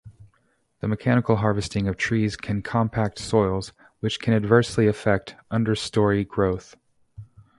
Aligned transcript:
The 0.79 0.87
mechanical 0.87 1.35
harvesting 1.35 1.87
of 1.87 1.95
trees 1.95 2.35
can 2.35 2.63
compact 2.63 3.19
soils, 3.19 3.71
which 3.99 4.19
can 4.19 4.33
adversely 4.33 4.87
affect 4.87 5.35
understory 5.51 6.27
growth. 6.27 6.75